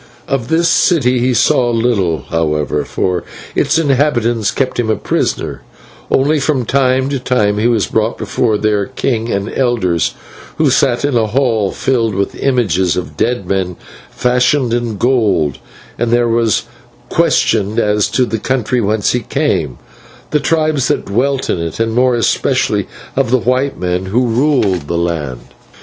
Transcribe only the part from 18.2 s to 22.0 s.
the country whence he came, the tribes that dwelt in it, and